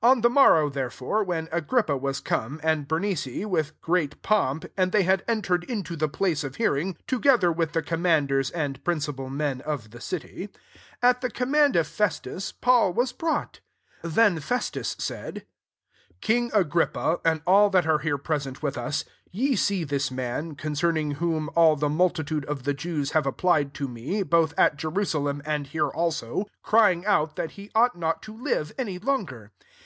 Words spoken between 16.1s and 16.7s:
^ King